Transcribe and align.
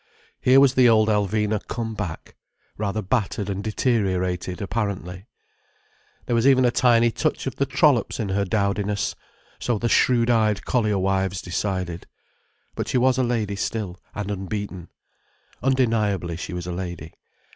Here 0.39 0.59
was 0.59 0.73
the 0.73 0.89
old 0.89 1.09
Alvina 1.09 1.61
come 1.67 1.93
back, 1.93 2.33
rather 2.75 3.03
battered 3.03 3.51
and 3.51 3.63
deteriorated, 3.63 4.59
apparently. 4.59 5.27
There 6.25 6.33
was 6.35 6.47
even 6.47 6.65
a 6.65 6.71
tiny 6.71 7.11
touch 7.11 7.45
of 7.45 7.57
the 7.57 7.67
trollops 7.67 8.19
in 8.19 8.29
her 8.29 8.43
dowdiness—so 8.43 9.77
the 9.77 9.87
shrewd 9.89 10.31
eyed 10.31 10.65
collier 10.65 10.97
wives 10.97 11.39
decided. 11.39 12.07
But 12.73 12.87
she 12.87 12.97
was 12.97 13.19
a 13.19 13.23
lady 13.23 13.55
still, 13.55 13.99
and 14.15 14.31
unbeaten. 14.31 14.89
Undeniably 15.61 16.35
she 16.35 16.53
was 16.53 16.65
a 16.65 16.73
lady. 16.73 17.13